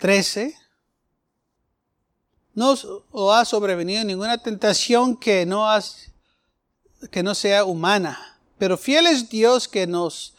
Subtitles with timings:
[0.00, 0.56] 13.
[2.54, 5.66] No os ha sobrevenido ninguna tentación que no,
[7.10, 10.34] que no sea humana, pero fiel es Dios que nos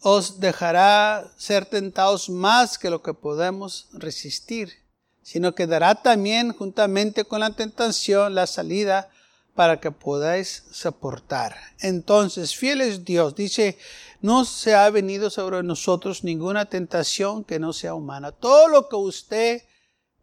[0.00, 4.72] os dejará ser tentados más que lo que podemos resistir,
[5.22, 9.10] sino que dará también juntamente con la tentación la salida
[9.54, 11.56] para que podáis soportar.
[11.80, 13.78] Entonces, fiel es Dios, dice,
[14.20, 18.32] no se ha venido sobre nosotros ninguna tentación que no sea humana.
[18.32, 19.62] Todo lo que usted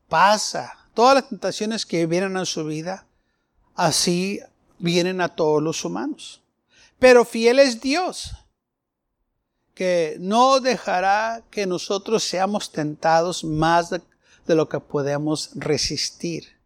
[0.08, 3.06] pasa, todas las tentaciones que vienen a su vida,
[3.76, 4.40] así
[4.80, 6.42] vienen a todos los humanos.
[6.98, 8.32] Pero fiel es Dios,
[9.76, 14.02] que no dejará que nosotros seamos tentados más de,
[14.48, 16.59] de lo que podemos resistir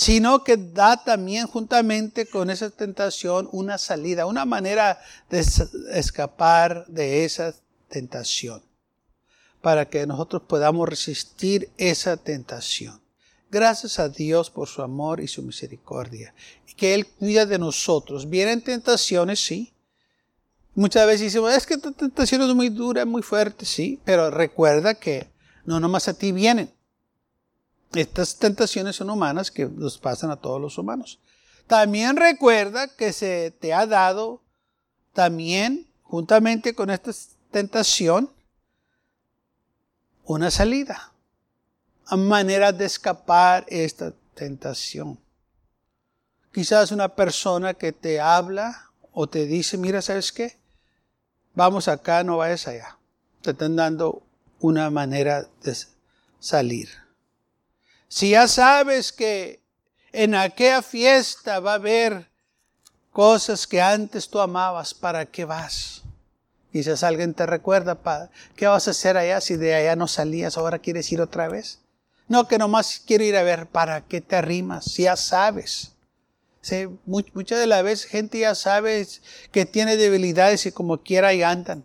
[0.00, 4.98] sino que da también juntamente con esa tentación una salida, una manera
[5.28, 5.44] de
[5.92, 7.54] escapar de esa
[7.86, 8.62] tentación,
[9.60, 12.98] para que nosotros podamos resistir esa tentación.
[13.50, 16.32] Gracias a Dios por su amor y su misericordia,
[16.66, 18.30] y que Él cuida de nosotros.
[18.30, 19.74] Vienen tentaciones, sí.
[20.74, 24.94] Muchas veces decimos, es que esta tentación es muy dura, muy fuerte, sí, pero recuerda
[24.94, 25.28] que
[25.66, 26.72] no nomás a ti vienen
[27.94, 31.20] estas tentaciones son humanas que nos pasan a todos los humanos.
[31.66, 34.42] También recuerda que se te ha dado
[35.12, 37.12] también, juntamente con esta
[37.50, 38.30] tentación,
[40.24, 41.12] una salida,
[42.16, 45.18] manera de escapar esta tentación.
[46.52, 50.56] Quizás una persona que te habla o te dice, mira, ¿sabes qué?
[51.54, 52.98] Vamos acá, no vayas allá.
[53.42, 54.22] Te están dando
[54.60, 55.76] una manera de
[56.38, 56.88] salir.
[58.12, 59.62] Si ya sabes que
[60.10, 62.28] en aquella fiesta va a haber
[63.12, 66.02] cosas que antes tú amabas, ¿para qué vas?
[66.72, 67.96] Quizás alguien te recuerda,
[68.56, 71.78] ¿qué vas a hacer allá si de allá no salías, ahora quieres ir otra vez?
[72.26, 74.86] No, que nomás quiero ir a ver, ¿para qué te arrimas?
[74.86, 75.92] Si ya sabes.
[77.06, 79.06] muchas de las veces gente ya sabe
[79.52, 81.84] que tiene debilidades y como quiera y andan.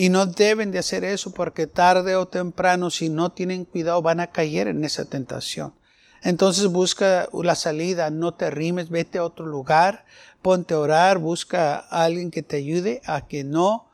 [0.00, 4.20] Y no deben de hacer eso porque tarde o temprano, si no tienen cuidado, van
[4.20, 5.74] a caer en esa tentación.
[6.22, 10.06] Entonces busca la salida, no te rimes, vete a otro lugar,
[10.40, 13.90] ponte a orar, busca a alguien que te ayude a que no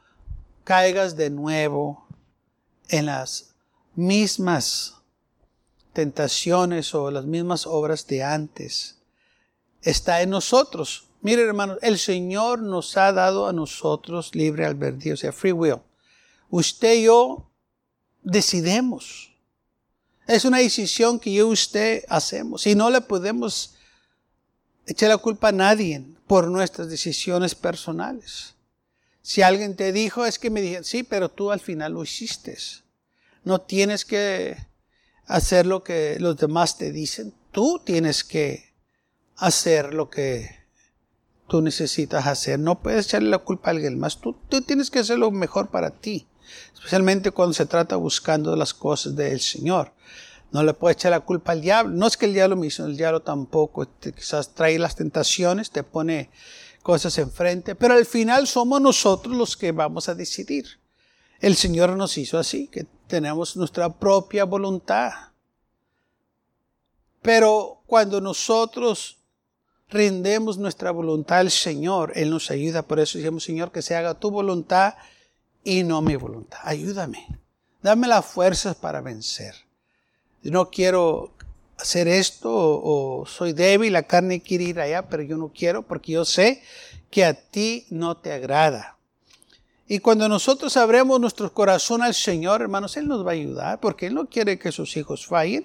[0.62, 2.06] caigas de nuevo
[2.88, 3.56] en las
[3.97, 4.99] mismas
[5.93, 8.99] tentaciones o las mismas obras de antes.
[9.83, 11.09] Está en nosotros.
[11.21, 15.81] Mire hermanos, el Señor nos ha dado a nosotros libre albedrío, o sea, free will
[16.51, 17.51] usted y yo
[18.23, 19.33] decidimos.
[20.27, 23.75] Es una decisión que yo y usted hacemos y no le podemos
[24.87, 28.55] echar la culpa a nadie por nuestras decisiones personales.
[29.23, 32.56] Si alguien te dijo, es que me dijeron, sí, pero tú al final lo hiciste.
[33.45, 34.56] No tienes que
[35.27, 37.33] hacer lo que los demás te dicen.
[37.53, 38.73] Tú tienes que
[39.37, 40.56] hacer lo que
[41.49, 42.59] tú necesitas hacer.
[42.59, 44.21] No puedes echarle la culpa a alguien más.
[44.21, 46.27] Tú, tú tienes que hacer lo mejor para ti
[46.75, 49.93] especialmente cuando se trata buscando las cosas del Señor.
[50.53, 51.95] No le puede echar la culpa al diablo.
[51.95, 53.87] No es que el diablo me hizo, el diablo tampoco.
[54.01, 56.31] quizás trae las tentaciones, te pone
[56.83, 60.67] cosas enfrente, pero al final somos nosotros los que vamos a decidir.
[61.41, 65.11] El Señor nos hizo así, que tenemos nuestra propia voluntad.
[67.23, 69.19] Pero cuando nosotros
[69.89, 72.83] rendemos nuestra voluntad al Señor, Él nos ayuda.
[72.83, 74.95] Por eso decimos, Señor, que se haga tu voluntad
[75.66, 76.61] y no mi voluntad.
[76.62, 77.26] Ayúdame.
[77.82, 79.55] Dame las fuerzas para vencer.
[80.41, 81.32] Yo no quiero
[81.76, 86.12] hacer esto o, soy débil, la carne quiere ir allá, pero yo no quiero porque
[86.12, 86.62] yo sé
[87.11, 88.95] que a ti no te agrada.
[89.88, 94.06] Y cuando nosotros abremos nuestro corazón al Señor, hermanos, Él nos va a ayudar, porque
[94.06, 95.65] Él no quiere que sus hijos fallen,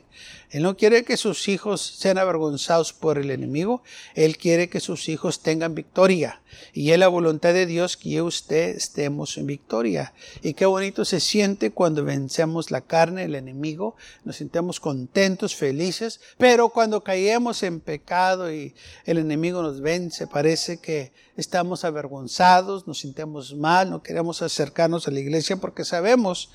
[0.51, 3.81] Él no quiere que sus hijos sean avergonzados por el enemigo,
[4.13, 6.43] Él quiere que sus hijos tengan victoria.
[6.71, 10.13] Y es la voluntad de Dios que usted estemos en victoria.
[10.43, 16.19] Y qué bonito se siente cuando vencemos la carne, el enemigo, nos sentemos contentos, felices,
[16.37, 18.75] pero cuando caemos en pecado y
[19.05, 25.11] el enemigo nos vence, parece que estamos avergonzados, nos sentimos mal, no queremos acercarnos a
[25.11, 26.49] la iglesia porque sabemos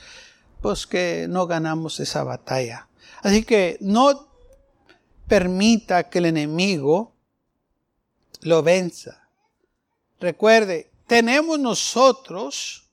[0.60, 2.88] pues que no ganamos esa batalla.
[3.22, 4.28] Así que no
[5.26, 7.12] permita que el enemigo
[8.42, 9.28] lo venza.
[10.20, 12.88] Recuerde, tenemos nosotros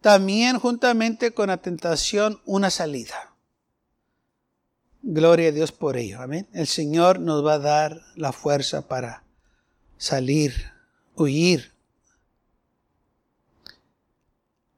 [0.00, 3.34] también juntamente con la tentación una salida.
[5.02, 6.20] Gloria a Dios por ello.
[6.22, 6.48] Amén.
[6.52, 9.23] El Señor nos va a dar la fuerza para
[10.04, 10.52] salir,
[11.16, 11.72] huir.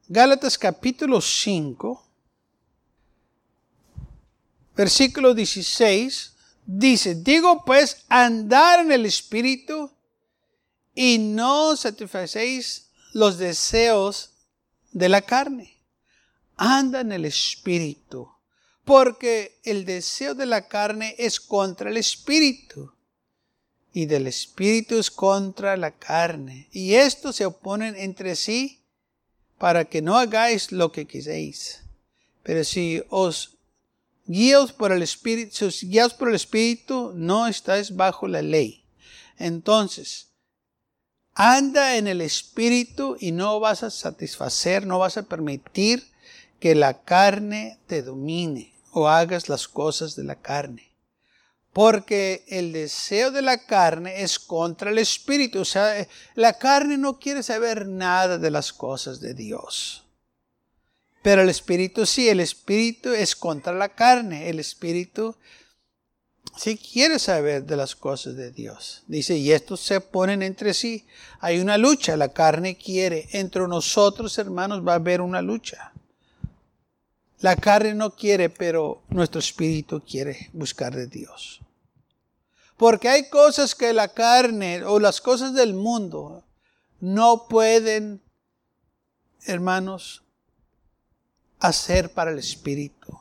[0.06, 2.06] Gálatas capítulo 5,
[4.76, 6.32] versículo 16,
[6.64, 9.90] dice, digo pues, andar en el Espíritu
[10.94, 14.31] y no satisfacéis los deseos
[14.93, 15.76] de la carne.
[16.56, 18.31] Anda en el Espíritu
[18.84, 22.95] porque el deseo de la carne es contra el espíritu
[23.96, 26.69] y del espíritu es contra la carne.
[26.70, 28.82] Y estos se oponen entre sí
[29.56, 31.81] para que no hagáis lo que quiséis.
[32.43, 33.56] Pero si os
[34.26, 38.84] guíos por el espíritu, os por el espíritu, no estáis bajo la ley.
[39.38, 40.28] Entonces,
[41.32, 46.06] anda en el espíritu y no vas a satisfacer, no vas a permitir
[46.60, 50.92] que la carne te domine o hagas las cosas de la carne.
[51.76, 55.61] Porque el deseo de la carne es contra el espíritu.
[55.61, 60.02] O sea, la carne no quiere saber nada de las cosas de Dios.
[61.23, 64.49] Pero el espíritu sí, el espíritu es contra la carne.
[64.49, 65.37] El espíritu
[66.56, 69.02] sí quiere saber de las cosas de Dios.
[69.06, 71.06] Dice, y estos se ponen entre sí.
[71.40, 73.28] Hay una lucha, la carne quiere.
[73.32, 75.93] Entre nosotros, hermanos, va a haber una lucha.
[77.40, 81.61] La carne no quiere, pero nuestro espíritu quiere buscar de Dios.
[82.76, 86.44] Porque hay cosas que la carne o las cosas del mundo
[87.00, 88.23] no pueden,
[89.44, 90.23] hermanos,
[91.58, 93.19] hacer para el espíritu.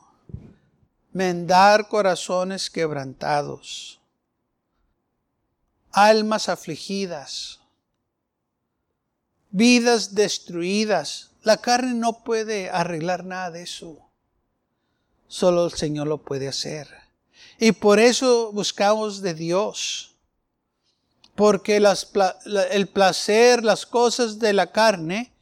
[1.12, 4.00] Mendar corazones quebrantados,
[5.90, 7.60] almas afligidas,
[9.50, 11.30] vidas destruidas.
[11.42, 13.98] La carne no puede arreglar nada de eso.
[15.26, 17.05] Solo el Señor lo puede hacer.
[17.58, 20.14] Y por eso buscamos de Dios.
[21.34, 25.32] Porque el placer, las cosas de la carne,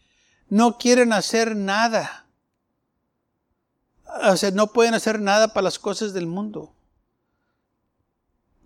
[0.48, 2.26] no quieren hacer nada.
[4.28, 6.72] O sea, no pueden hacer nada para las cosas del mundo.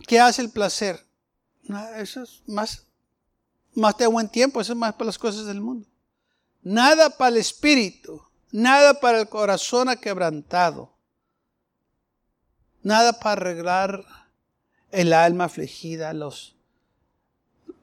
[0.06, 1.06] ¿Qué hace el placer?
[1.96, 2.86] Eso es más,
[3.74, 5.86] más de buen tiempo, eso es más para las cosas del mundo.
[6.62, 10.97] Nada para el espíritu, nada para el corazón aquebrantado
[12.88, 14.04] nada para arreglar
[14.90, 16.56] el alma afligida, los,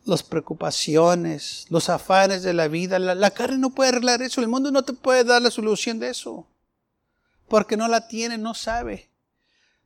[0.03, 2.99] las preocupaciones, los afanes de la vida.
[2.99, 4.41] La, la, carne no puede arreglar eso.
[4.41, 6.47] El mundo no te puede dar la solución de eso.
[7.47, 9.11] Porque no la tiene, no sabe.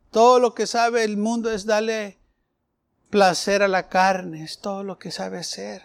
[0.09, 2.17] Todo lo que sabe el mundo es darle
[3.09, 4.43] placer a la carne.
[4.43, 5.83] Es todo lo que sabe hacer.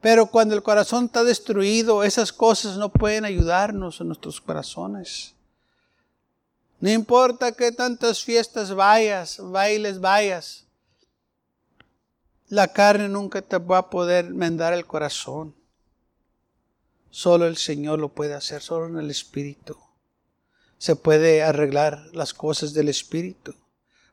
[0.00, 5.34] Pero cuando el corazón está destruido, esas cosas no pueden ayudarnos en nuestros corazones.
[6.82, 10.66] No importa que tantas fiestas vayas, bailes vayas,
[12.48, 15.54] la carne nunca te va a poder mendar el corazón.
[17.08, 19.78] Solo el Señor lo puede hacer, solo en el Espíritu.
[20.76, 23.54] Se puede arreglar las cosas del Espíritu,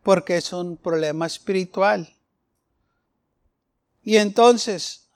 [0.04, 2.16] porque es un problema espiritual.
[4.04, 5.08] Y entonces,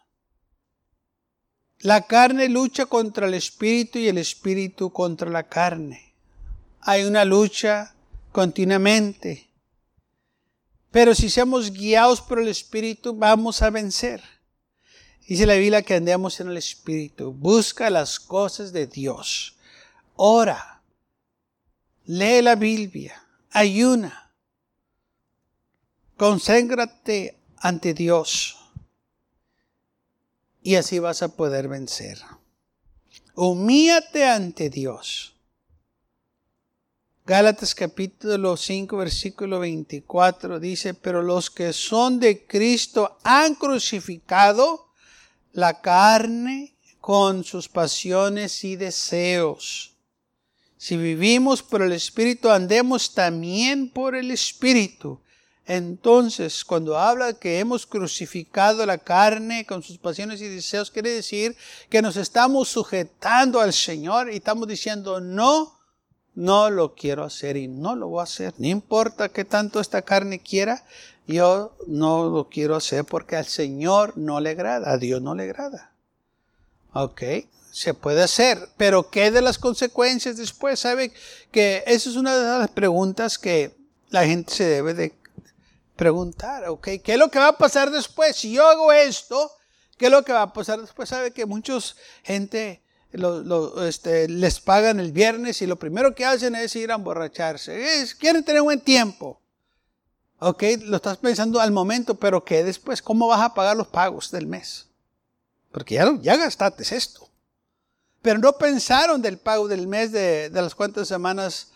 [1.82, 6.13] la carne lucha contra el Espíritu y el Espíritu contra la carne
[6.86, 7.96] hay una lucha
[8.32, 9.50] continuamente.
[10.92, 14.22] Pero si somos guiados por el Espíritu, vamos a vencer.
[15.28, 17.32] Dice la Biblia que andemos en el Espíritu.
[17.32, 19.56] Busca las cosas de Dios.
[20.16, 20.82] Ora.
[22.06, 23.26] Lee la Biblia.
[23.52, 24.32] Ayuna.
[26.18, 28.58] Conséngrate ante Dios.
[30.62, 32.20] Y así vas a poder vencer.
[33.36, 35.33] Humíate ante Dios
[37.26, 44.90] Gálatas capítulo 5 versículo 24 dice, pero los que son de Cristo han crucificado
[45.54, 49.94] la carne con sus pasiones y deseos.
[50.76, 55.22] Si vivimos por el Espíritu, andemos también por el Espíritu.
[55.66, 61.56] Entonces, cuando habla que hemos crucificado la carne con sus pasiones y deseos, quiere decir
[61.90, 65.73] que nos estamos sujetando al Señor y estamos diciendo no
[66.36, 68.54] no lo quiero hacer y no lo voy a hacer.
[68.58, 70.84] No importa que tanto esta carne quiera,
[71.28, 75.44] yo no lo quiero hacer porque al Señor no le agrada, a Dios no le
[75.44, 75.92] agrada.
[76.94, 77.24] Ok,
[77.72, 80.80] se puede hacer, pero ¿qué de las consecuencias después?
[80.80, 81.12] ¿Sabe
[81.52, 83.76] que esa es una de las preguntas que
[84.10, 85.16] la gente se debe de
[85.96, 86.88] preguntar, ¿ok?
[87.04, 88.36] ¿Qué es lo que va a pasar después?
[88.36, 89.52] Si yo hago esto,
[89.98, 91.10] ¿qué es lo que va a pasar después?
[91.10, 92.83] ¿Sabe que muchos gente
[93.84, 98.06] este, les pagan el viernes y lo primero que hacen es ir a emborracharse?
[98.20, 99.40] quieren tener buen tiempo.
[100.40, 103.02] Ok, lo estás pensando al momento, pero ¿qué después?
[103.02, 104.88] ¿Cómo vas a pagar los pagos del mes?
[105.72, 107.30] Porque ya, ya gastaste esto.
[108.22, 111.72] Pero no pensaron del pago del mes de, las cuantas semanas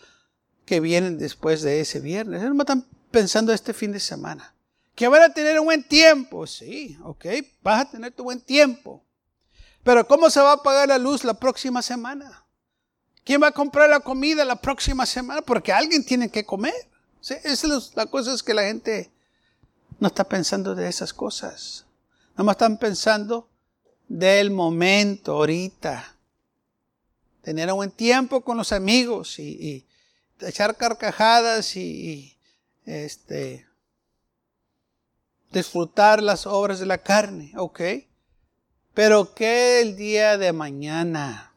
[0.64, 2.42] que vienen después de ese viernes.
[2.42, 4.54] No están pensando este fin de semana.
[4.94, 6.46] Que van a tener un buen tiempo.
[6.46, 7.26] Sí, ok,
[7.62, 9.02] vas a tener tu buen tiempo.
[9.88, 12.44] Pero ¿cómo se va a pagar la luz la próxima semana?
[13.24, 15.40] ¿Quién va a comprar la comida la próxima semana?
[15.40, 16.74] Porque alguien tiene que comer.
[17.22, 17.38] Esa
[17.74, 19.10] es la cosa es que la gente
[19.98, 21.86] no está pensando de esas cosas.
[22.32, 23.48] Nada más están pensando
[24.08, 26.14] del momento, ahorita.
[27.40, 29.86] Tener un buen tiempo con los amigos y,
[30.40, 32.36] echar carcajadas y,
[32.84, 33.66] este,
[35.50, 37.80] disfrutar las obras de la carne, ¿ok?
[38.98, 41.52] Pero ¿qué el día de mañana?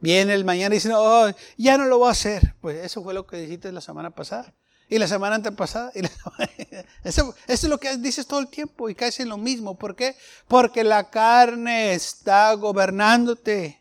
[0.00, 2.54] Viene el mañana y dice, oh, ya no lo voy a hacer.
[2.60, 4.52] Pues eso fue lo que dijiste la semana pasada.
[4.86, 5.92] Y la semana antepasada.
[5.94, 6.02] Y
[7.04, 9.78] eso, es lo que dices todo el tiempo y casi lo mismo.
[9.78, 10.14] ¿Por qué?
[10.46, 13.80] Porque la carne está gobernándote.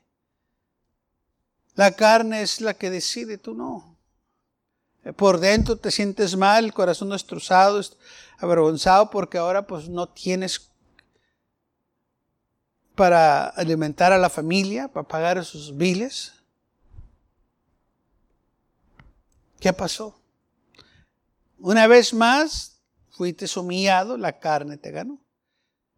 [1.74, 3.98] La carne es la que decide, tú no.
[5.18, 7.82] Por dentro te sientes mal, el corazón destrozado,
[8.38, 10.72] avergonzado porque ahora pues no tienes
[12.96, 16.34] para alimentar a la familia, para pagar esos biles.
[19.60, 20.20] ¿Qué pasó?
[21.60, 25.20] Una vez más, fuiste humillado, la carne te ganó.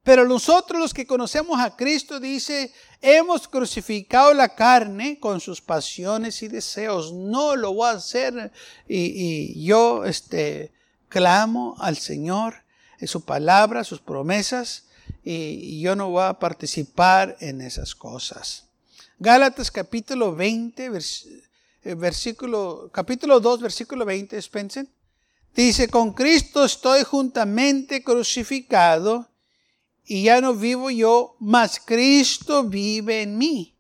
[0.04, 6.42] Pero nosotros los que conocemos a Cristo, dice, hemos crucificado la carne con sus pasiones
[6.42, 7.12] y deseos.
[7.12, 8.54] No lo voy a hacer.
[8.88, 10.72] Y, yo este,
[11.10, 12.63] clamo al Señor
[13.00, 14.87] en su palabra, sus promesas
[15.30, 18.68] y yo no voy a participar en esas cosas.
[19.20, 20.92] Gálatas capítulo 20,
[21.84, 24.86] eh, versículo, capítulo 2, versículo 20, Spencer.
[25.56, 29.28] Dice, con Cristo estoy juntamente crucificado
[30.06, 33.76] y ya no vivo yo, mas Cristo vive en mí.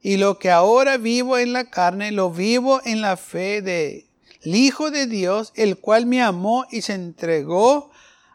[0.00, 4.06] Y lo que ahora vivo en la carne, lo vivo en la fe del
[4.42, 7.90] Hijo de Dios, el cual me amó y se entregó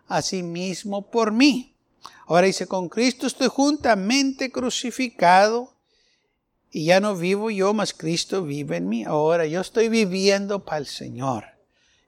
[0.07, 1.68] a sí mismo por mí.
[2.29, 5.73] Ahora dice, con Cristo estoy juntamente crucificado
[6.69, 9.03] y ya no vivo yo, mas Cristo vive en mí.
[9.03, 11.45] Ahora yo estoy viviendo para el Señor.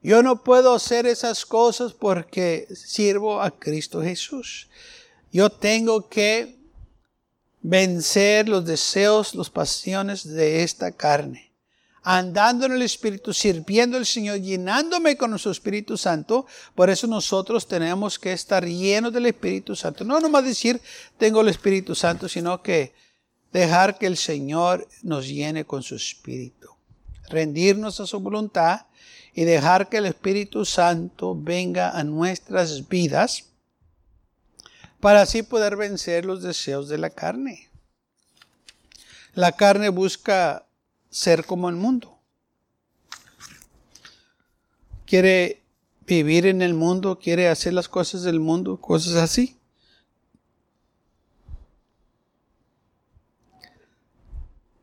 [0.03, 4.69] Yo no puedo hacer esas cosas porque sirvo a Cristo Jesús.
[5.31, 6.55] Yo tengo que
[7.63, 11.50] vencer los deseos, las pasiones de esta carne
[12.03, 16.45] andando en el Espíritu, sirviendo al Señor, llenándome con nuestro Espíritu Santo.
[16.73, 20.03] Por eso nosotros tenemos que estar llenos del Espíritu Santo.
[20.03, 20.81] No nomás decir
[21.17, 22.93] tengo el Espíritu Santo, sino que
[23.53, 26.69] dejar que el Señor nos llene con su Espíritu.
[27.29, 28.87] Rendirnos a su voluntad
[29.33, 33.45] y dejar que el Espíritu Santo venga a nuestras vidas
[34.99, 37.69] para así poder vencer los deseos de la carne.
[39.33, 40.65] La carne busca
[41.11, 42.17] ser como el mundo.
[45.05, 45.61] Quiere
[46.07, 49.57] vivir en el mundo, quiere hacer las cosas del mundo, cosas así.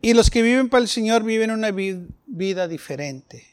[0.00, 3.46] Y los que viven para el Señor viven una vida diferente.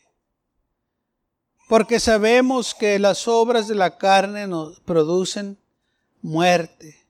[1.68, 5.58] Porque sabemos que las obras de la carne nos producen
[6.22, 7.08] muerte.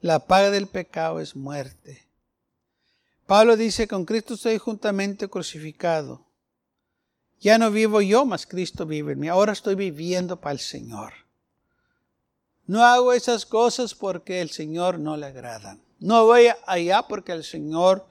[0.00, 2.09] La paga del pecado es muerte.
[3.30, 6.26] Pablo dice, con Cristo estoy juntamente crucificado.
[7.38, 9.28] Ya no vivo yo, mas Cristo vive en mí.
[9.28, 11.12] Ahora estoy viviendo para el Señor.
[12.66, 15.80] No hago esas cosas porque el Señor no le agradan.
[16.00, 18.04] No voy allá porque el Señor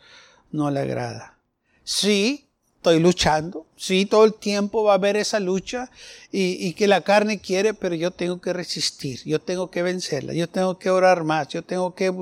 [0.51, 1.37] no le agrada.
[1.83, 2.48] Sí,
[2.79, 3.65] estoy luchando.
[3.75, 5.91] Sí, todo el tiempo va a haber esa lucha
[6.31, 10.47] y, que la carne quiere, pero yo tengo que resistir, yo tengo que vencerla, yo
[10.47, 12.13] tengo que orar más, yo tengo que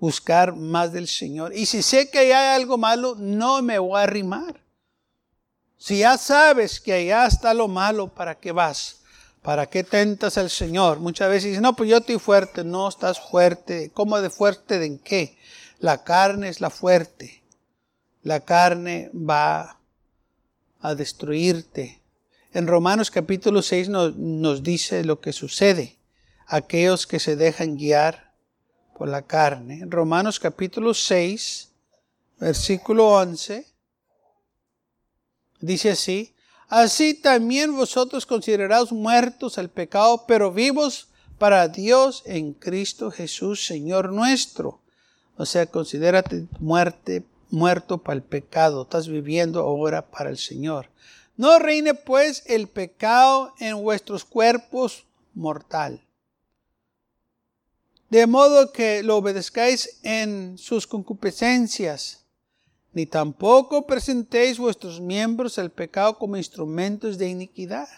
[0.00, 1.54] buscar más del Señor.
[1.54, 4.60] Y si sé que hay algo malo, no me voy a arrimar.
[5.78, 8.96] Si ya sabes que allá está lo malo, ¿para qué vas?
[9.42, 10.98] ¿Para qué tentas al Señor?
[10.98, 12.62] Muchas veces dicen, no, pues yo estoy fuerte.
[12.62, 13.90] No estás fuerte.
[13.94, 15.38] ¿Cómo de fuerte de en qué?
[15.78, 17.42] La carne es la fuerte.
[18.22, 19.79] La carne va
[20.80, 22.00] a destruirte.
[22.52, 25.98] En Romanos capítulo 6 nos, dice lo que sucede.
[26.46, 28.32] Aquellos que se dejan guiar
[28.96, 29.84] por la carne.
[29.86, 31.70] Romanos capítulo 6,
[32.38, 33.66] versículo 11,
[35.60, 36.34] dice así,
[36.68, 41.08] así también vosotros considerados muertos al pecado, pero vivos
[41.38, 44.80] para Dios en Cristo Jesús, Señor nuestro.
[45.36, 48.82] O sea, considérate muerte, muerto para el pecado.
[48.82, 50.88] Estás viviendo ahora para el Señor.
[51.36, 55.04] No reine pues el pecado en vuestros cuerpos
[55.34, 56.02] mortal.
[58.10, 62.24] De modo que lo obedezcáis en sus concupiscencias,
[62.92, 67.88] ni tampoco presentéis vuestros miembros al pecado como instrumentos de iniquidad,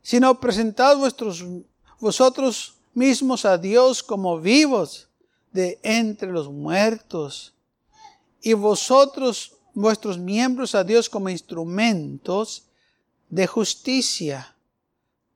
[0.00, 1.44] sino presentad vuestros
[1.98, 5.08] vosotros mismos a Dios como vivos
[5.52, 7.51] de entre los muertos,
[8.42, 12.64] y vosotros vuestros miembros a Dios como instrumentos
[13.30, 14.54] de justicia,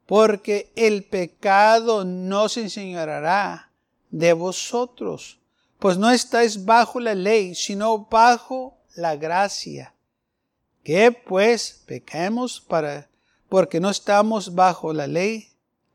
[0.05, 3.71] porque el pecado no se enseñará
[4.11, 5.39] de vosotros,
[5.79, 9.95] pues no estáis bajo la ley, sino bajo la gracia.
[10.83, 13.09] Que pues pequemos para
[13.49, 15.49] porque no estamos bajo la ley,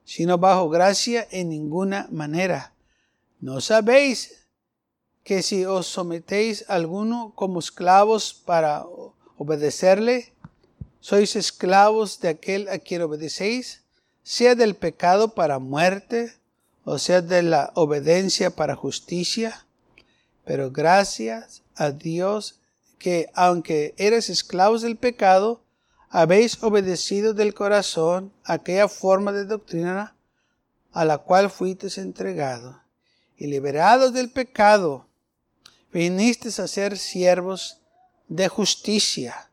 [0.05, 2.73] sino bajo gracia en ninguna manera.
[3.39, 4.40] ¿No sabéis
[5.23, 8.85] que si os sometéis a alguno como esclavos para
[9.37, 10.33] obedecerle,
[10.99, 13.83] sois esclavos de aquel a quien obedecéis,
[14.23, 16.33] sea del pecado para muerte,
[16.83, 19.65] o sea de la obediencia para justicia?
[20.45, 22.59] Pero gracias a Dios
[22.97, 25.63] que aunque eres esclavos del pecado,
[26.09, 30.15] habéis obedecido del corazón aquella forma de doctrina
[30.91, 32.81] a la cual fuisteis entregado,
[33.37, 35.07] y liberados del pecado,
[35.91, 37.79] vinisteis a ser siervos
[38.27, 39.49] de justicia.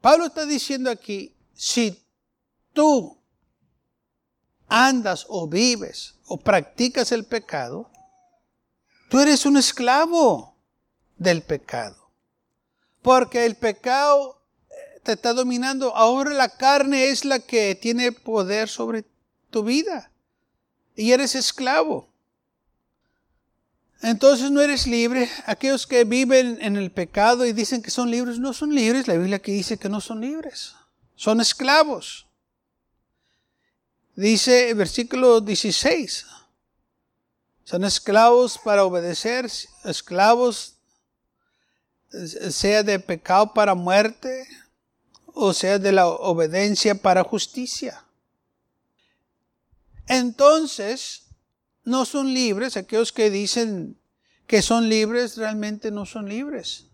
[0.00, 2.02] Pablo está diciendo aquí, si
[2.72, 3.18] tú
[4.68, 7.90] andas o vives o practicas el pecado,
[9.08, 10.56] tú eres un esclavo
[11.16, 12.10] del pecado.
[13.02, 14.42] Porque el pecado
[15.02, 15.94] te está dominando.
[15.94, 19.04] Ahora la carne es la que tiene poder sobre
[19.50, 20.10] tu vida.
[20.96, 22.08] Y eres esclavo.
[24.02, 25.30] Entonces no eres libre.
[25.46, 29.08] Aquellos que viven en el pecado y dicen que son libres, no son libres.
[29.08, 30.74] La Biblia que dice que no son libres.
[31.16, 32.26] Son esclavos.
[34.16, 36.26] Dice el versículo 16.
[37.64, 39.50] Son esclavos para obedecer,
[39.84, 40.74] esclavos
[42.50, 44.46] sea de pecado para muerte,
[45.26, 48.04] o sea, de la obediencia para justicia.
[50.06, 51.23] Entonces,
[51.84, 53.96] no son libres, aquellos que dicen
[54.46, 56.86] que son libres realmente no son libres.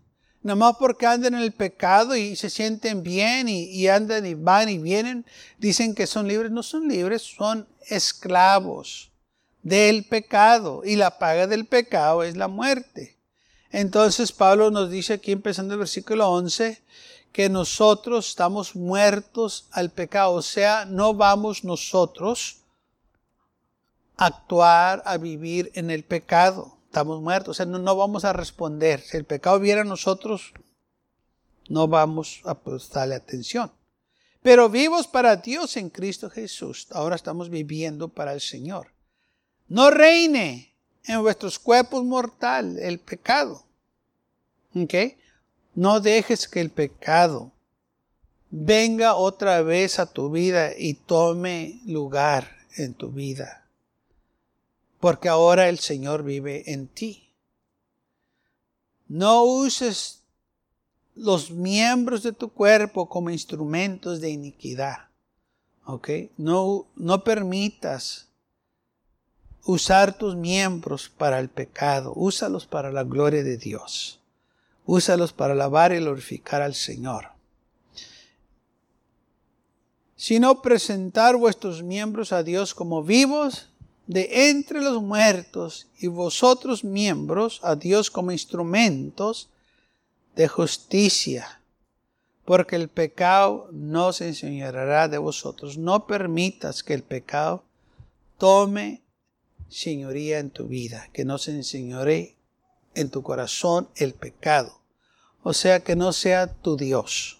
[0.43, 4.33] Nada más porque andan en el pecado y se sienten bien y, y, andan y
[4.33, 5.25] van y vienen,
[5.59, 6.51] dicen que son libres.
[6.51, 9.11] No son libres, son esclavos
[9.61, 10.81] del pecado.
[10.83, 13.17] Y la paga del pecado es la muerte.
[13.71, 16.81] Entonces Pablo nos dice aquí empezando el versículo 11
[17.31, 20.33] que nosotros estamos muertos al pecado.
[20.33, 22.60] O sea, no vamos nosotros
[24.21, 26.77] actuar, a vivir en el pecado.
[26.85, 27.49] Estamos muertos.
[27.49, 29.01] O sea, no, vamos a responder.
[29.01, 30.53] Si el pecado viera a nosotros,
[31.69, 33.71] no vamos a prestarle atención.
[34.43, 36.87] Pero vivos para Dios en Cristo Jesús.
[36.91, 38.91] Ahora estamos viviendo para el Señor.
[39.67, 40.71] No reine
[41.05, 43.63] en vuestros cuerpos mortal el pecado.
[44.75, 44.93] ¿Ok?
[45.73, 47.51] No dejes que el pecado
[48.51, 53.60] venga otra vez a tu vida y tome lugar en tu vida.
[55.01, 57.33] Porque ahora el Señor vive en ti.
[59.07, 60.21] No uses
[61.15, 65.09] los miembros de tu cuerpo como instrumentos de iniquidad.
[65.85, 66.09] ¿Ok?
[66.37, 68.27] No, no permitas
[69.65, 72.13] usar tus miembros para el pecado.
[72.15, 74.19] Úsalos para la gloria de Dios.
[74.85, 77.29] Úsalos para alabar y glorificar al Señor.
[80.15, 83.70] Sino presentar vuestros miembros a Dios como vivos
[84.11, 89.49] de entre los muertos y vosotros miembros a Dios como instrumentos
[90.35, 91.61] de justicia.
[92.43, 95.77] Porque el pecado no se enseñará de vosotros.
[95.77, 97.63] No permitas que el pecado
[98.37, 99.01] tome
[99.69, 102.35] señoría en tu vida, que no se enseñore
[102.95, 104.81] en tu corazón el pecado.
[105.41, 107.39] O sea, que no sea tu Dios,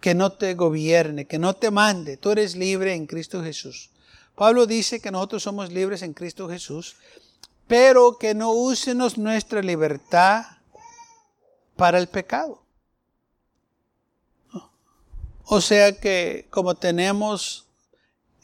[0.00, 2.16] que no te gobierne, que no te mande.
[2.16, 3.90] Tú eres libre en Cristo Jesús.
[4.34, 6.96] Pablo dice que nosotros somos libres en Cristo Jesús,
[7.66, 10.44] pero que no úsenos nuestra libertad
[11.76, 12.62] para el pecado.
[15.44, 17.66] O sea que como tenemos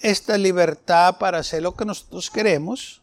[0.00, 3.02] esta libertad para hacer lo que nosotros queremos,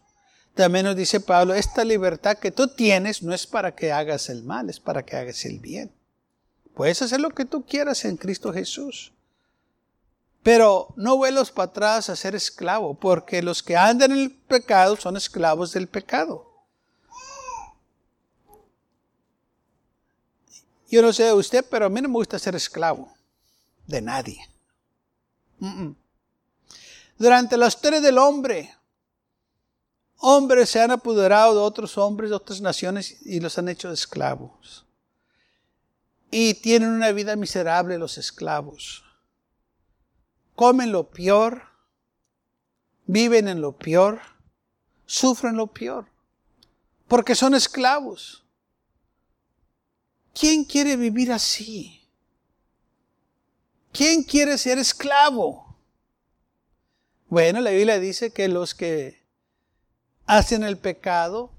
[0.54, 4.44] También nos dice Pablo, esta libertad que tú tienes no es para que hagas el
[4.44, 5.92] mal, es para que hagas el bien.
[6.74, 9.12] Puedes hacer lo que tú quieras en Cristo Jesús.
[10.44, 14.94] Pero no vuelos para atrás a ser esclavo, porque los que andan en el pecado
[14.94, 16.52] son esclavos del pecado.
[20.90, 23.12] Yo no sé de usted, pero a mí no me gusta ser esclavo
[23.86, 24.46] de nadie.
[27.16, 28.74] Durante la historia del hombre,
[30.18, 34.84] hombres se han apoderado de otros hombres de otras naciones y los han hecho esclavos.
[36.30, 39.03] Y tienen una vida miserable los esclavos.
[40.54, 41.62] Comen lo peor,
[43.06, 44.20] viven en lo peor,
[45.06, 46.06] sufren lo peor,
[47.08, 48.44] porque son esclavos.
[50.32, 52.08] ¿Quién quiere vivir así?
[53.92, 55.76] ¿Quién quiere ser esclavo?
[57.28, 59.24] Bueno, la Biblia dice que los que
[60.26, 61.52] hacen el pecado,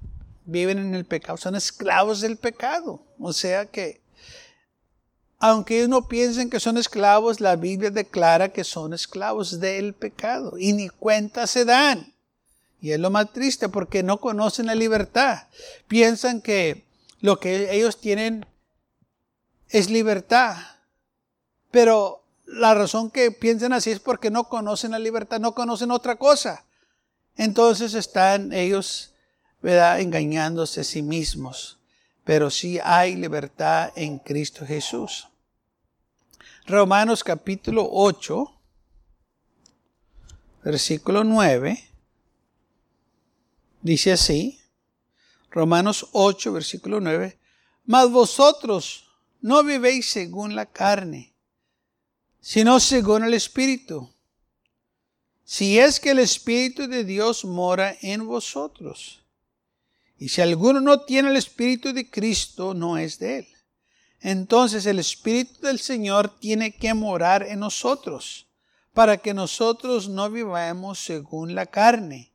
[0.46, 3.06] viven en el pecado, son esclavos del pecado.
[3.20, 4.02] O sea que,
[5.40, 10.58] aunque ellos no piensen que son esclavos, la Biblia declara que son esclavos del pecado
[10.58, 12.14] y ni cuenta se dan.
[12.80, 15.48] Y es lo más triste porque no conocen la libertad.
[15.88, 16.86] Piensan que
[17.20, 18.46] lo que ellos tienen
[19.70, 20.58] es libertad.
[21.72, 26.16] Pero la razón que piensan así es porque no conocen la libertad, no conocen otra
[26.18, 26.66] cosa.
[27.36, 29.14] Entonces están ellos,
[29.62, 31.80] ¿verdad?, engañándose a sí mismos.
[32.26, 35.28] Pero sí hay libertad en Cristo Jesús.
[36.66, 38.52] Romanos capítulo 8,
[40.64, 41.88] versículo 9,
[43.84, 44.60] dice así,
[45.52, 47.40] Romanos 8, versículo 9,
[47.86, 49.08] mas vosotros
[49.42, 51.36] no vivéis según la carne,
[52.42, 54.12] sino según el Espíritu.
[55.44, 59.25] Si es que el Espíritu de Dios mora en vosotros.
[60.18, 63.48] Y si alguno no tiene el Espíritu de Cristo, no es de él.
[64.22, 68.48] Entonces el Espíritu del Señor tiene que morar en nosotros,
[68.94, 72.35] para que nosotros no vivamos según la carne.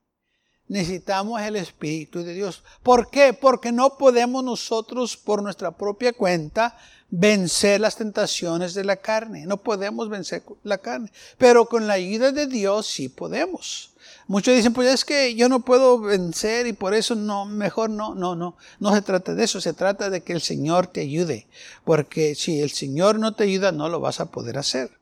[0.70, 2.62] Necesitamos el Espíritu de Dios.
[2.84, 3.32] ¿Por qué?
[3.32, 6.78] Porque no podemos nosotros por nuestra propia cuenta
[7.10, 9.46] vencer las tentaciones de la carne.
[9.46, 11.10] No podemos vencer la carne.
[11.38, 13.90] Pero con la ayuda de Dios sí podemos.
[14.28, 18.14] Muchos dicen, pues es que yo no puedo vencer y por eso no, mejor no,
[18.14, 18.56] no, no.
[18.78, 21.48] No se trata de eso, se trata de que el Señor te ayude.
[21.84, 24.92] Porque si el Señor no te ayuda, no lo vas a poder hacer.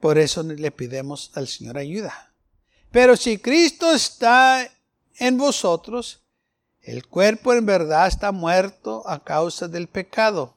[0.00, 2.32] Por eso le pidemos al Señor ayuda.
[2.90, 4.70] Pero si Cristo está
[5.18, 6.20] en vosotros,
[6.82, 10.54] el cuerpo en verdad está muerto a causa del pecado,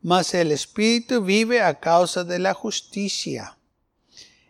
[0.00, 3.58] mas el espíritu vive a causa de la justicia.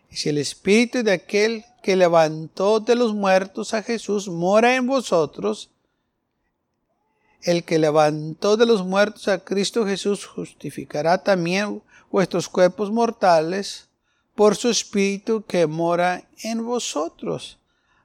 [0.09, 4.87] Y si el espíritu de aquel que levantó de los muertos a Jesús mora en
[4.87, 5.69] vosotros,
[7.43, 13.88] el que levantó de los muertos a Cristo Jesús justificará también vuestros cuerpos mortales
[14.39, 17.59] por su espíritu que mora en vosotros.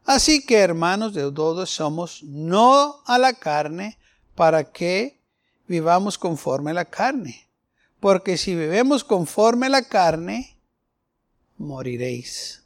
[0.05, 3.97] Así que, hermanos de todos, somos no a la carne
[4.35, 5.21] para que
[5.69, 7.49] vivamos conforme a la carne.
[8.01, 10.57] Porque si vivemos conforme a la carne,
[11.57, 12.65] moriréis.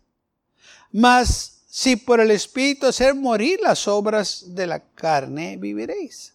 [0.91, 6.33] Mas si por el Espíritu hacer morir las obras de la carne, viviréis.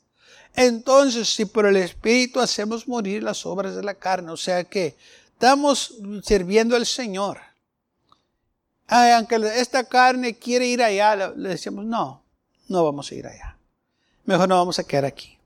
[0.56, 4.96] Entonces, si por el Espíritu hacemos morir las obras de la carne, o sea que
[5.34, 7.40] estamos sirviendo al Señor
[8.88, 12.24] aunque esta carne quiere ir allá, le decimos, no,
[12.68, 13.58] no vamos a ir allá.
[14.26, 15.38] Mejor no vamos a quedar aquí.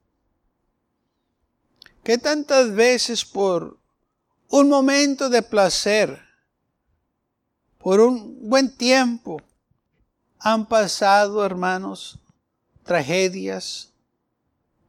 [2.04, 3.78] ¿Qué tantas veces por
[4.50, 6.22] un momento de placer,
[7.80, 9.42] por un buen tiempo,
[10.40, 12.20] han pasado, hermanos,
[12.84, 13.92] tragedias,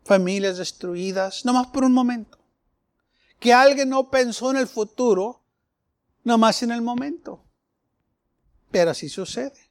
[0.04, 2.37] familias destruidas, nomás por un momento?
[3.38, 5.40] Que alguien no pensó en el futuro,
[6.24, 7.42] nomás en el momento.
[8.70, 9.70] Pero así sucede.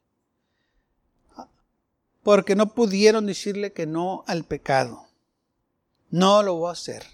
[2.23, 5.07] Porque no pudieron decirle que no al pecado.
[6.09, 7.05] No lo voy a hacer.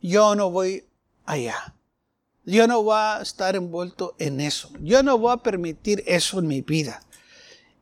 [0.00, 0.84] Yo no voy
[1.24, 1.74] allá.
[2.44, 4.70] Yo no voy a estar envuelto en eso.
[4.80, 7.02] Yo no voy a permitir eso en mi vida.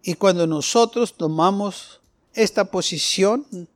[0.03, 2.01] Y cuando nosotros tomamos
[2.33, 3.69] esta posición,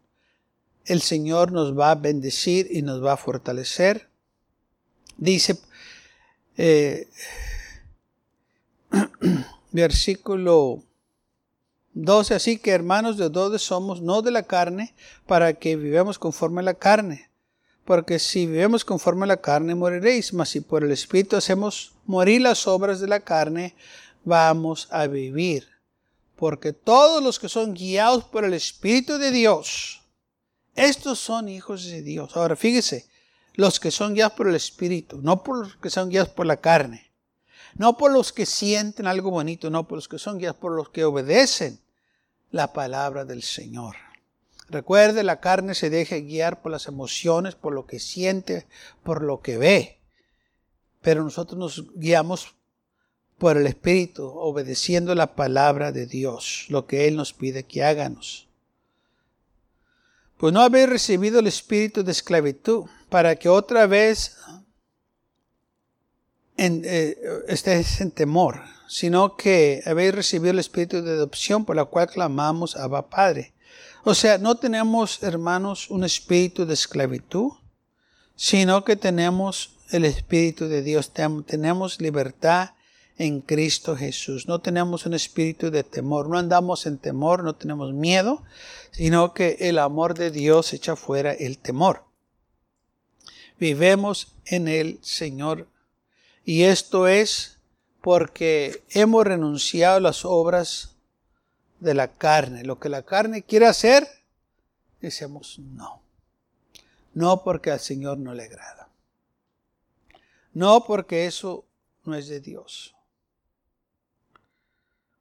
[0.84, 4.08] el Señor nos va a bendecir y nos va a fortalecer.
[5.18, 5.58] Dice
[6.56, 7.06] eh,
[9.72, 10.82] versículo
[11.92, 14.94] 12, así que hermanos de todos somos no de la carne,
[15.26, 17.28] para que vivamos conforme a la carne.
[17.84, 22.40] Porque si vivemos conforme a la carne, moriréis, mas si por el Espíritu hacemos morir
[22.40, 23.74] las obras de la carne,
[24.24, 25.78] vamos a vivir.
[26.38, 30.02] porque todos los que son guiados por el Espíritu de Dios,
[30.76, 32.36] estos son hijos de Dios.
[32.36, 33.08] Ahora fíjese,
[33.58, 36.58] los que son guiados por el Espíritu, no por los que son guiados por la
[36.58, 37.10] carne,
[37.74, 40.90] no por los que sienten algo bonito, no por los que son guiados por los
[40.90, 41.80] que obedecen
[42.52, 43.96] la palabra del Señor.
[44.68, 48.68] Recuerde, la carne se deja guiar por las emociones, por lo que siente,
[49.02, 49.98] por lo que ve.
[51.00, 52.54] Pero nosotros nos guiamos
[53.38, 58.47] por el Espíritu, obedeciendo la palabra de Dios, lo que Él nos pide que háganos.
[60.38, 64.36] Pues no habéis recibido el espíritu de esclavitud para que otra vez
[66.56, 67.16] en, eh,
[67.48, 72.76] estés en temor, sino que habéis recibido el espíritu de adopción por la cual clamamos
[72.76, 73.52] Abba Padre.
[74.04, 77.50] O sea, no tenemos, hermanos, un espíritu de esclavitud,
[78.36, 81.12] sino que tenemos el espíritu de Dios,
[81.46, 82.70] tenemos libertad
[83.18, 84.46] en Cristo Jesús.
[84.46, 88.42] No tenemos un espíritu de temor, no andamos en temor, no tenemos miedo,
[88.92, 92.04] sino que el amor de Dios echa fuera el temor.
[93.58, 95.66] Vivemos en el Señor.
[96.44, 97.58] Y esto es
[98.00, 100.94] porque hemos renunciado a las obras
[101.80, 102.64] de la carne.
[102.64, 104.06] Lo que la carne quiere hacer,
[105.00, 106.00] decimos no.
[107.14, 108.88] No porque al Señor no le agrada.
[110.54, 111.64] No porque eso
[112.04, 112.94] no es de Dios.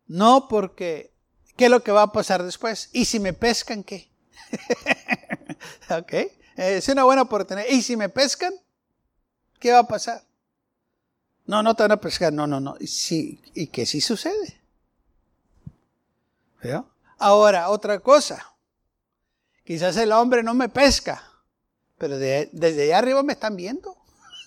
[0.07, 1.13] No porque,
[1.55, 2.89] ¿qué es lo que va a pasar después?
[2.93, 4.09] ¿Y si me pescan qué?
[5.89, 6.13] ok,
[6.55, 7.67] es una buena oportunidad.
[7.67, 8.53] ¿Y si me pescan?
[9.59, 10.23] ¿Qué va a pasar?
[11.45, 12.75] No, no te van a pescar, no, no, no.
[12.85, 14.61] Sí, ¿Y qué si sucede?
[16.61, 16.89] ¿Veo?
[17.17, 18.53] Ahora, otra cosa.
[19.63, 21.23] Quizás el hombre no me pesca,
[21.97, 23.97] pero desde allá arriba me están viendo.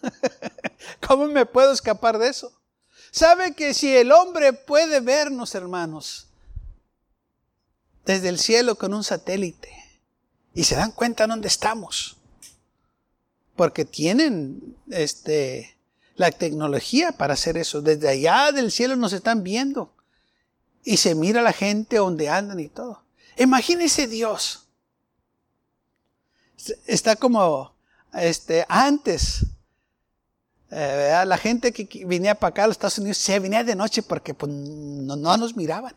[1.07, 2.60] ¿Cómo me puedo escapar de eso?
[3.11, 6.29] ¿Sabe que si el hombre puede vernos, hermanos,
[8.05, 9.71] desde el cielo con un satélite
[10.55, 12.17] y se dan cuenta dónde estamos?
[13.57, 15.77] Porque tienen este,
[16.15, 17.83] la tecnología para hacer eso.
[17.83, 19.93] Desde allá del cielo nos están viendo
[20.85, 23.03] y se mira la gente donde andan y todo.
[23.37, 24.69] Imagínese Dios.
[26.87, 27.75] Está como
[28.15, 29.47] este, antes
[30.71, 34.03] eh, la gente que venía para acá a los Estados Unidos se venía de noche
[34.03, 35.95] porque pues, no, nos miraban.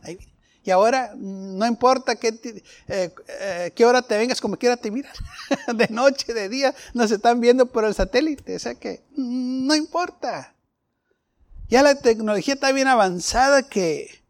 [0.63, 2.29] Y ahora no importa qué,
[2.87, 5.13] eh, eh, qué hora te vengas, como quiera te miran.
[5.75, 8.55] de noche, de día, nos están viendo por el satélite.
[8.55, 10.55] O sea que mm, no importa.
[11.69, 14.23] Ya la tecnología está bien avanzada que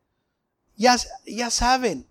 [0.76, 2.08] ya, ya saben.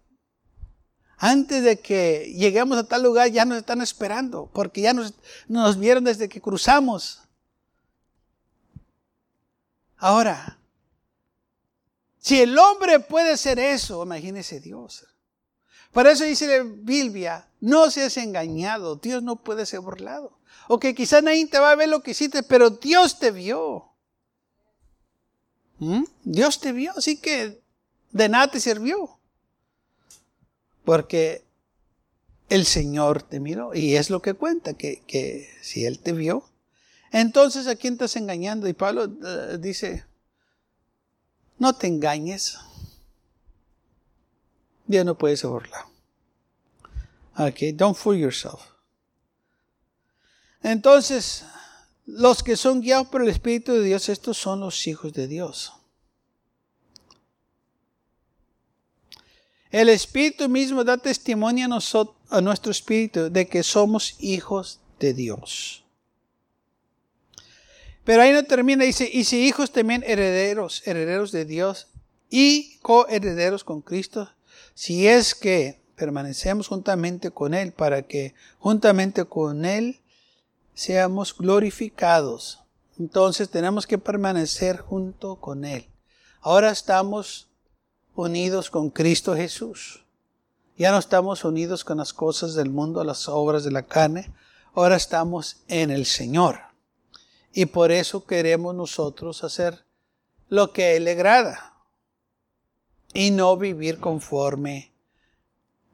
[1.19, 6.05] Antes de que lleguemos a tal lugar ya nos están esperando, porque ya nos vieron
[6.05, 7.23] desde que cruzamos.
[10.03, 10.59] Ahora,
[12.19, 15.07] si el hombre puede hacer eso, imagínese Dios.
[15.93, 20.41] Por eso dice la Biblia, no seas engañado, Dios no puede ser burlado.
[20.67, 23.93] Ok, quizás nadie te va a ver lo que hiciste, pero Dios te vio.
[25.79, 26.03] ¿Mm?
[26.25, 27.63] Dios te vio, así que
[28.11, 29.21] de nada te sirvió.
[30.85, 31.45] Porque
[32.49, 36.52] el Señor te miró y es lo que cuenta, que, que si Él te vio,
[37.13, 38.67] entonces, ¿a quién estás engañando?
[38.67, 40.07] Y Pablo eh, dice,
[41.59, 42.59] no te engañes.
[44.87, 45.87] Dios no puede ser burlado.
[47.37, 48.61] Ok, don't fool yourself.
[50.63, 51.45] Entonces,
[52.07, 55.75] los que son guiados por el Espíritu de Dios, estos son los hijos de Dios.
[59.71, 61.69] El Espíritu mismo da testimonio
[62.31, 65.82] a nuestro Espíritu de que somos hijos de Dios.
[68.05, 71.89] Pero ahí no termina, dice, y si hijos también herederos, herederos de Dios
[72.31, 74.29] y coherederos con Cristo,
[74.75, 80.01] si es que permanecemos juntamente con Él, para que juntamente con Él
[80.75, 82.61] seamos glorificados.
[82.99, 85.87] Entonces tenemos que permanecer junto con Él.
[86.41, 87.49] Ahora estamos
[88.17, 90.05] unidos con Cristo Jesús.
[90.77, 94.33] Ya no estamos unidos con las cosas del mundo, las obras de la carne.
[94.75, 96.72] Ahora estamos en el Señor.
[97.53, 99.85] Y por eso queremos nosotros hacer
[100.49, 101.75] lo que a Él le agrada
[103.13, 104.93] y no vivir conforme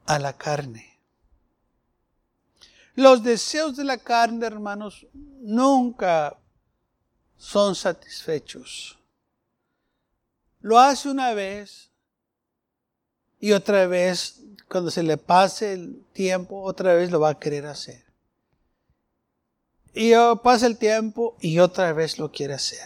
[0.05, 0.97] a la carne.
[2.95, 6.37] Los deseos de la carne, hermanos, nunca
[7.37, 8.97] son satisfechos.
[10.61, 11.89] Lo hace una vez
[13.39, 17.65] y otra vez, cuando se le pase el tiempo, otra vez lo va a querer
[17.65, 18.08] hacer.
[20.01, 22.79] Y pasa el tiempo y otra vez lo quiere hacer.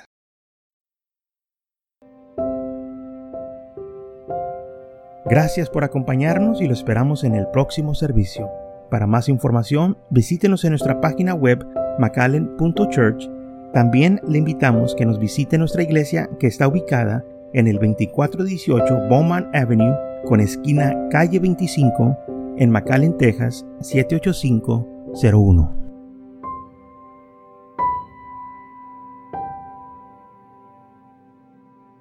[5.24, 8.50] Gracias por acompañarnos y lo esperamos en el próximo servicio.
[8.90, 11.64] Para más información, visítenos en nuestra página web
[12.00, 13.30] macallen.church.
[13.74, 17.24] También le invitamos que nos visite nuestra iglesia que está ubicada
[17.54, 19.96] en el 2418 Bowman Avenue
[20.26, 22.18] con esquina calle 25
[22.58, 25.83] en McAllen, Texas 78501.